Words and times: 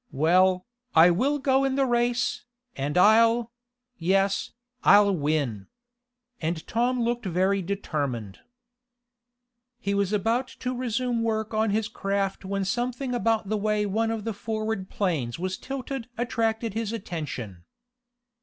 Well, 0.13 0.65
I 0.95 1.11
will 1.11 1.37
go 1.37 1.63
in 1.63 1.75
the 1.75 1.85
race, 1.85 2.45
and 2.75 2.97
I'll 2.97 3.51
yes, 3.99 4.51
I'll 4.83 5.15
win!" 5.15 5.67
And 6.41 6.65
Tom 6.65 7.01
looked 7.03 7.27
very 7.27 7.61
determined. 7.61 8.39
He 9.79 9.93
was 9.93 10.11
about 10.11 10.47
to 10.61 10.75
resume 10.75 11.21
work 11.21 11.53
on 11.53 11.69
his 11.69 11.87
craft 11.87 12.43
when 12.43 12.65
something 12.65 13.13
about 13.13 13.49
the 13.49 13.57
way 13.57 13.85
one 13.85 14.09
of 14.09 14.23
the 14.23 14.33
forward 14.33 14.89
planes 14.89 15.37
was 15.37 15.55
tilted 15.55 16.07
attracted 16.17 16.73
his 16.73 16.91
attention. 16.91 17.63